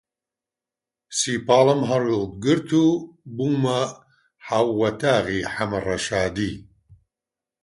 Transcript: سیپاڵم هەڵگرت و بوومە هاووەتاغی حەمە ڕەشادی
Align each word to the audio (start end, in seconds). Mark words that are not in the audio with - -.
سیپاڵم 1.17 1.81
هەڵگرت 1.89 2.69
و 2.85 2.87
بوومە 3.35 3.81
هاووەتاغی 4.47 5.47
حەمە 5.53 5.79
ڕەشادی 5.87 6.53